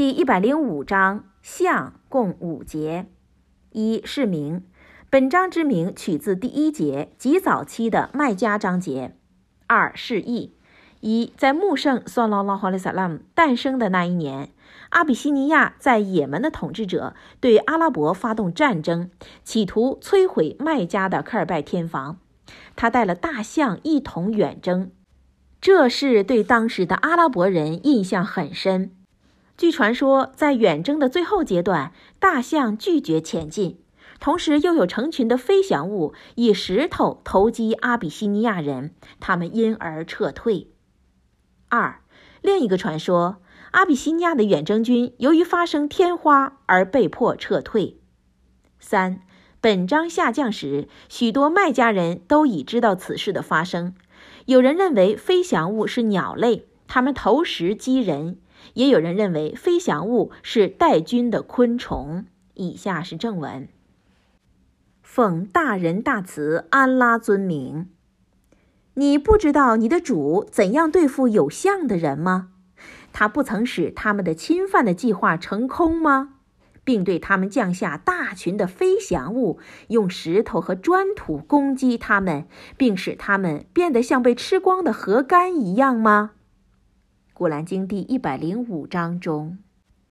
[0.00, 3.04] 第一百零五章象共五节。
[3.70, 4.64] 一是名，
[5.10, 9.14] 本章之名取自第一节极早期的麦加章节。
[9.66, 10.54] 二是意。
[11.00, 14.48] 一，在穆圣（算拉拉哈里萨拉姆）诞生的那一年，
[14.88, 19.10] 阿比西尼亚在也门的统治者对阿拉伯发动战争，
[19.44, 22.16] 企图摧毁麦加的科尔拜天房。
[22.74, 24.92] 他带了大象一同远征，
[25.60, 28.92] 这事对当时的阿拉伯人印象很深。
[29.60, 33.78] 据传说，在远征的最后阶段，大象拒绝前进，
[34.18, 40.68] 同时又有成群的飞翔物以石头投击阿比西尼亚人，他们因而撤退。
[41.68, 42.00] 二，
[42.40, 43.42] 另一个传说，
[43.72, 48.00] 阿比西尼亚的远征军由于发生天花而被迫撤退。
[48.78, 49.20] 三，
[49.60, 53.94] 本章下降时，许多麦家人都已知道此事的发生。
[54.46, 58.36] 有人认为飞翔物是鸟类，它们投石击人；
[58.74, 62.26] 也有人认为飞翔物是带菌的昆虫。
[62.54, 63.68] 以下是正文：
[65.02, 67.88] 奉大仁大慈安拉尊名。
[68.94, 72.48] 你不知道你的主怎样对付有相的人吗？
[73.12, 76.34] 他不曾使他们的侵犯的计划成空吗？
[76.82, 86.32] 并对他们降下大群的飞翔物，用石头和砖土攻击他们，并使他们变得像被吃光的河干一样吗？
[87.40, 89.56] 古兰经第一百零五章中。